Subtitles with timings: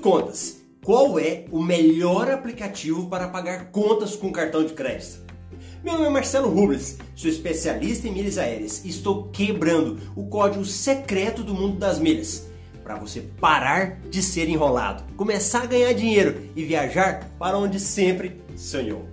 [0.00, 5.20] contas, qual é o melhor aplicativo para pagar contas com cartão de crédito?
[5.84, 10.64] Meu nome é Marcelo Rubles, sou especialista em milhas aéreas e estou quebrando o código
[10.64, 12.48] secreto do mundo das milhas
[12.82, 18.40] para você parar de ser enrolado, começar a ganhar dinheiro e viajar para onde sempre
[18.56, 19.06] sonhou.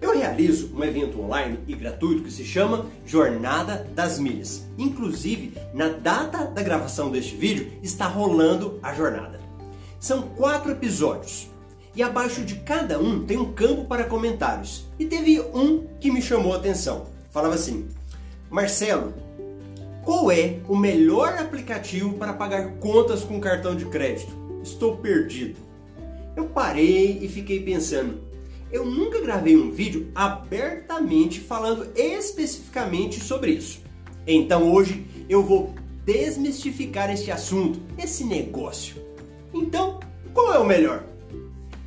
[0.00, 4.66] Eu realizo um evento online e gratuito que se chama Jornada das Milhas.
[4.76, 9.45] Inclusive, na data da gravação deste vídeo, está rolando a jornada.
[9.98, 11.50] São quatro episódios
[11.94, 14.86] e abaixo de cada um tem um campo para comentários.
[14.98, 17.06] E teve um que me chamou a atenção.
[17.30, 17.88] Falava assim:
[18.50, 19.14] Marcelo,
[20.04, 24.32] qual é o melhor aplicativo para pagar contas com cartão de crédito?
[24.62, 25.58] Estou perdido.
[26.36, 28.26] Eu parei e fiquei pensando
[28.70, 33.80] eu nunca gravei um vídeo abertamente falando especificamente sobre isso.
[34.26, 35.74] Então hoje eu vou
[36.04, 38.96] desmistificar este assunto, esse negócio.
[39.52, 40.00] Então,
[40.34, 41.04] qual é o melhor?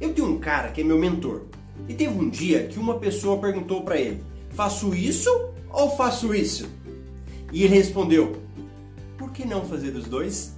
[0.00, 1.42] Eu tenho um cara que é meu mentor
[1.88, 5.30] e teve um dia que uma pessoa perguntou para ele: faço isso
[5.70, 6.68] ou faço isso?
[7.52, 8.36] E ele respondeu:
[9.16, 10.54] por que não fazer os dois?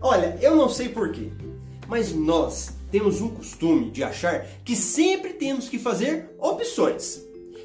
[0.00, 1.30] Olha, eu não sei porquê,
[1.88, 7.22] mas nós temos um costume de achar que sempre temos que fazer opções.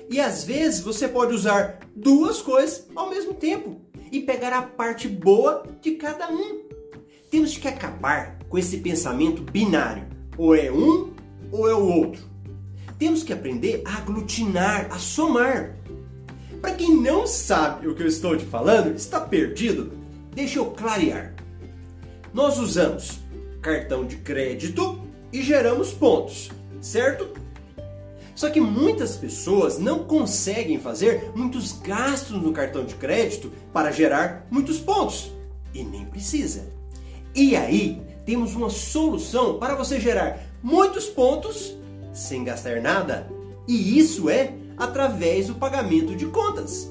[0.09, 3.79] E às vezes você pode usar duas coisas ao mesmo tempo
[4.11, 6.68] e pegar a parte boa de cada um.
[7.29, 11.13] Temos que acabar com esse pensamento binário: ou é um
[11.51, 12.23] ou é o outro.
[12.97, 15.75] Temos que aprender a aglutinar, a somar.
[16.61, 19.93] Para quem não sabe o que eu estou te falando, está perdido,
[20.33, 21.33] deixa eu clarear.
[22.33, 23.19] Nós usamos
[23.61, 26.49] cartão de crédito e geramos pontos,
[26.81, 27.29] certo?
[28.35, 34.47] Só que muitas pessoas não conseguem fazer muitos gastos no cartão de crédito para gerar
[34.49, 35.31] muitos pontos
[35.73, 36.78] e nem precisa.
[37.35, 41.75] E aí temos uma solução para você gerar muitos pontos
[42.13, 43.27] sem gastar nada,
[43.67, 46.89] e isso é através do pagamento de contas.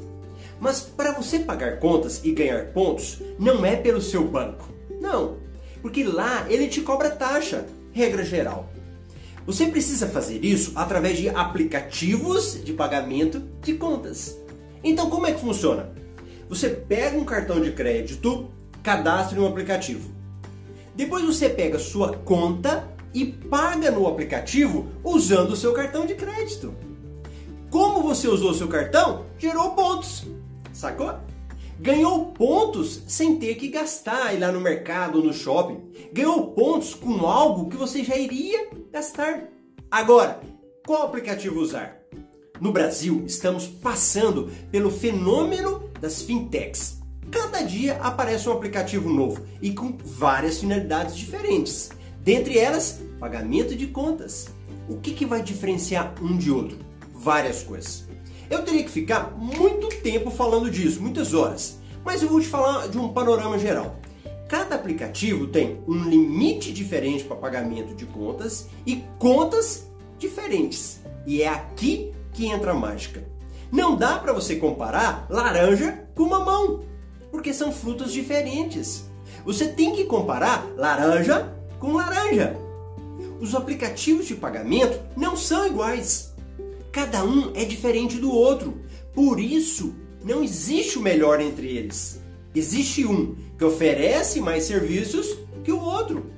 [0.61, 4.69] Mas para você pagar contas e ganhar pontos, não é pelo seu banco.
[5.01, 5.37] Não,
[5.81, 8.69] porque lá ele te cobra taxa regra geral.
[9.47, 14.39] Você precisa fazer isso através de aplicativos de pagamento de contas.
[14.85, 15.91] Então, como é que funciona?
[16.49, 18.49] Você pega um cartão de crédito,
[18.83, 20.18] cadastra em um aplicativo.
[20.99, 26.75] Depois você pega sua conta e paga no aplicativo usando o seu cartão de crédito.
[27.71, 30.27] Como você usou seu cartão, gerou pontos.
[30.73, 31.15] Sacou?
[31.79, 35.81] Ganhou pontos sem ter que gastar, ir lá no mercado, no shopping.
[36.13, 39.45] Ganhou pontos com algo que você já iria gastar.
[39.89, 40.41] Agora,
[40.85, 41.97] qual aplicativo usar?
[42.61, 46.99] No Brasil, estamos passando pelo fenômeno das fintechs.
[47.31, 51.91] Cada dia aparece um aplicativo novo e com várias finalidades diferentes.
[52.21, 54.49] Dentre elas, pagamento de contas.
[54.89, 56.79] O que, que vai diferenciar um de outro?
[57.13, 58.07] Várias coisas.
[58.49, 62.89] Eu teria que ficar muito tempo falando disso, muitas horas, mas eu vou te falar
[62.89, 64.01] de um panorama geral.
[64.49, 69.87] Cada aplicativo tem um limite diferente para pagamento de contas e contas
[70.19, 71.01] diferentes.
[71.27, 73.23] E é aqui que entra a mágica.
[73.71, 76.85] Não dá para você comparar laranja com mamão,
[77.31, 79.05] porque são frutas diferentes.
[79.45, 82.57] Você tem que comparar laranja com laranja.
[83.41, 86.35] Os aplicativos de pagamento não são iguais.
[86.93, 88.81] Cada um é diferente do outro.
[89.15, 89.95] Por isso,
[90.25, 92.21] não existe o melhor entre eles.
[92.55, 96.31] Existe um que oferece mais serviços que o outro.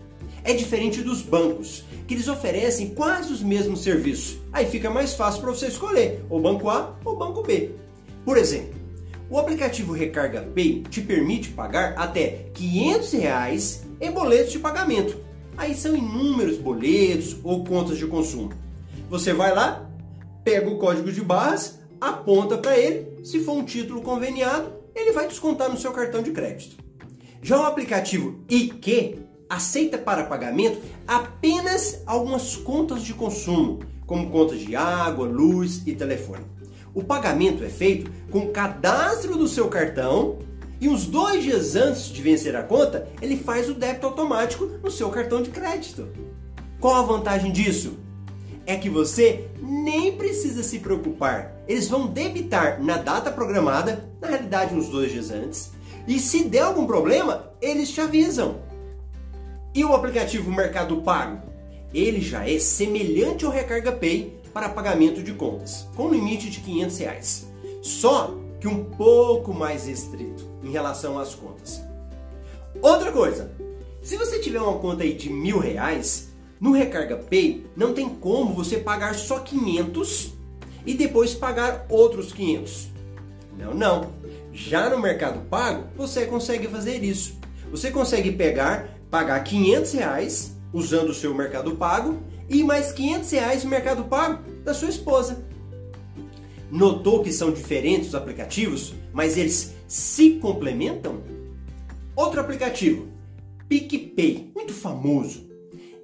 [0.42, 4.38] É diferente dos bancos, que eles oferecem quase os mesmos serviços.
[4.52, 7.70] Aí fica mais fácil para você escolher o banco A ou o banco B.
[8.24, 8.79] Por exemplo,
[9.30, 15.16] o aplicativo Recarga Pay te permite pagar até 500 reais em boletos de pagamento.
[15.56, 18.50] Aí são inúmeros boletos ou contas de consumo.
[19.08, 19.88] Você vai lá,
[20.42, 25.28] pega o código de barras, aponta para ele, se for um título conveniado, ele vai
[25.28, 26.82] descontar no seu cartão de crédito.
[27.40, 29.18] Já o aplicativo IQ
[29.48, 36.44] aceita para pagamento apenas algumas contas de consumo, como contas de água, luz e telefone.
[36.94, 40.38] O pagamento é feito com o cadastro do seu cartão
[40.80, 44.90] e uns dois dias antes de vencer a conta, ele faz o débito automático no
[44.90, 46.08] seu cartão de crédito.
[46.80, 47.98] Qual a vantagem disso?
[48.66, 51.52] é que você nem precisa se preocupar.
[51.66, 55.72] Eles vão debitar na data programada, na realidade uns dois dias antes,
[56.06, 58.60] e se der algum problema, eles te avisam.
[59.74, 61.42] E o aplicativo Mercado Pago?
[61.92, 66.98] Ele já é semelhante ao Recarga Pay para pagamento de contas, com limite de 500
[66.98, 67.48] reais.
[67.82, 71.80] Só que um pouco mais restrito em relação às contas.
[72.80, 73.50] Outra coisa,
[74.02, 78.54] Se você tiver uma conta aí de mil reais, no Recarga Pay não tem como
[78.54, 80.32] você pagar só 500
[80.86, 82.88] e depois pagar outros 500.
[83.58, 84.12] Não, não.
[84.52, 87.38] Já no Mercado Pago, você consegue fazer isso.
[87.70, 92.18] Você consegue pegar, pagar 500 reais usando o seu Mercado Pago
[92.50, 95.46] e mais 500 reais no Mercado Pago da sua esposa.
[96.70, 101.22] Notou que são diferentes os aplicativos, mas eles se complementam?
[102.14, 103.08] Outro aplicativo,
[103.68, 105.48] PicPay, muito famoso.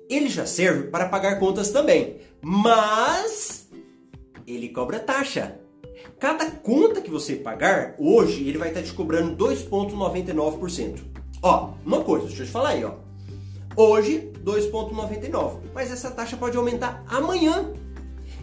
[0.08, 3.68] Ele já serve para pagar contas também, mas
[4.46, 5.58] ele cobra taxa.
[6.18, 11.00] Cada conta que você pagar, hoje ele vai estar te cobrando 2,99%.
[11.42, 13.05] Ó, uma coisa, deixa eu te falar aí, ó.
[13.76, 15.58] Hoje, 2,99.
[15.74, 17.72] Mas essa taxa pode aumentar amanhã.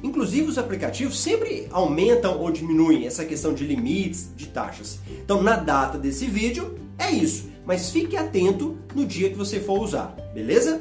[0.04, 5.00] Inclusive, os aplicativos sempre aumentam ou diminuem essa questão de limites de taxas.
[5.24, 7.50] Então, na data desse vídeo, é isso.
[7.66, 10.78] Mas fique atento no dia que você for usar, beleza?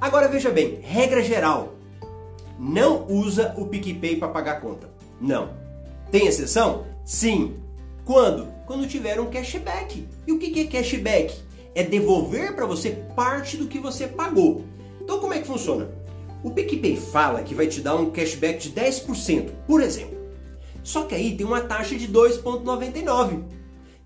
[0.00, 1.74] Agora veja bem, regra geral,
[2.58, 4.90] não usa o PicPay para pagar conta.
[5.20, 5.50] Não.
[6.10, 6.86] Tem exceção?
[7.04, 7.56] Sim.
[8.04, 8.48] Quando?
[8.66, 10.08] Quando tiver um cashback.
[10.26, 11.47] E o que é cashback?
[11.74, 14.64] É devolver para você parte do que você pagou.
[15.00, 15.90] Então como é que funciona?
[16.42, 20.18] O PicPay fala que vai te dar um cashback de 10%, por exemplo.
[20.82, 23.42] Só que aí tem uma taxa de 2,99.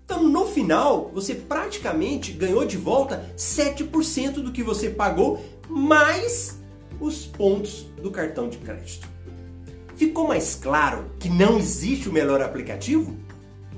[0.03, 5.39] Então no final você praticamente ganhou de volta 7% do que você pagou
[5.69, 6.59] mais
[6.99, 9.07] os pontos do cartão de crédito.
[9.95, 13.15] Ficou mais claro que não existe o melhor aplicativo?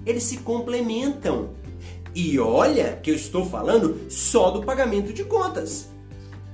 [0.05, 1.49] Eles se complementam.
[2.15, 5.89] E olha que eu estou falando só do pagamento de contas.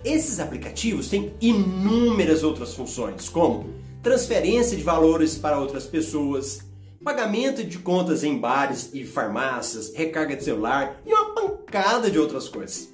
[0.04, 3.70] Esses aplicativos têm inúmeras outras funções, como
[4.02, 6.62] transferência de valores para outras pessoas,
[7.04, 12.50] pagamento de contas em bares e farmácias, recarga de celular e uma pancada de outras
[12.50, 12.90] coisas.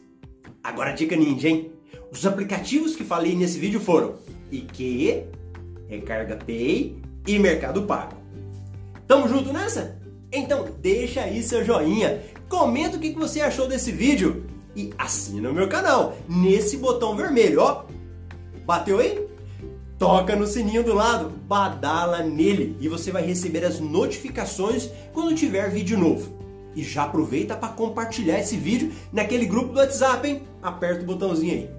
[0.62, 1.72] Agora dica ninja, hein?
[2.12, 4.16] Os aplicativos que falei nesse vídeo foram
[4.52, 5.24] IKE,
[5.88, 8.18] Recarga Pay e Mercado Pago.
[9.08, 9.98] Tamo junto nessa?
[10.32, 14.46] Então deixa aí seu joinha, comenta o que você achou desse vídeo
[14.76, 17.86] e assina o meu canal nesse botão vermelho, ó.
[18.66, 19.28] Bateu aí?
[19.98, 25.72] Toca no sininho do lado, badala nele e você vai receber as notificações quando tiver
[25.72, 26.38] vídeo novo.
[26.76, 30.44] E já aproveita para compartilhar esse vídeo naquele grupo do WhatsApp, hein?
[30.62, 31.70] Aperta o botãozinho aí.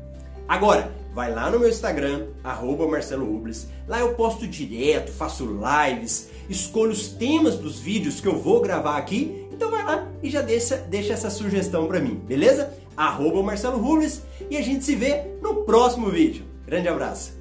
[0.49, 3.69] Agora, vai lá no meu Instagram, arroba Marcelo Rubles.
[3.87, 8.97] Lá eu posto direto, faço lives, escolho os temas dos vídeos que eu vou gravar
[8.97, 9.47] aqui.
[9.53, 12.73] Então vai lá e já deixa, deixa essa sugestão para mim, beleza?
[12.97, 16.45] Arroba Marcelo Rubles e a gente se vê no próximo vídeo.
[16.67, 17.38] Grande abraço!